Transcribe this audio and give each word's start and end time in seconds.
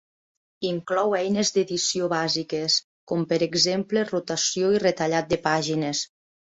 Inclou 0.69 1.13
eines 1.17 1.51
d'edició 1.57 2.09
bàsiques, 2.15 2.79
com 3.13 3.29
per 3.35 3.41
exemple 3.51 4.07
rotació 4.13 4.77
i 4.79 4.85
retallat 4.89 5.35
de 5.37 5.45
pàgines. 5.49 6.09